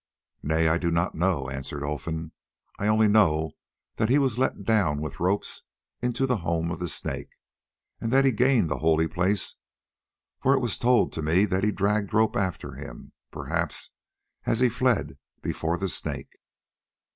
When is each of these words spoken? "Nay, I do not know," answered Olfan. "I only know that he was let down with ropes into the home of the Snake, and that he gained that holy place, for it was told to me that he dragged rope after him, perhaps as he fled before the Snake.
"Nay, 0.41 0.67
I 0.67 0.79
do 0.79 0.89
not 0.89 1.13
know," 1.13 1.47
answered 1.47 1.83
Olfan. 1.83 2.31
"I 2.79 2.87
only 2.87 3.07
know 3.07 3.51
that 3.97 4.09
he 4.09 4.17
was 4.17 4.39
let 4.39 4.63
down 4.63 4.99
with 4.99 5.19
ropes 5.19 5.61
into 6.01 6.25
the 6.25 6.37
home 6.37 6.71
of 6.71 6.79
the 6.79 6.87
Snake, 6.87 7.29
and 7.99 8.11
that 8.11 8.25
he 8.25 8.31
gained 8.31 8.71
that 8.71 8.77
holy 8.79 9.07
place, 9.07 9.57
for 10.41 10.55
it 10.55 10.59
was 10.59 10.79
told 10.79 11.13
to 11.13 11.21
me 11.21 11.45
that 11.45 11.63
he 11.63 11.69
dragged 11.71 12.15
rope 12.15 12.35
after 12.35 12.71
him, 12.73 13.11
perhaps 13.29 13.91
as 14.47 14.59
he 14.59 14.69
fled 14.69 15.19
before 15.43 15.77
the 15.77 15.87
Snake. 15.87 16.39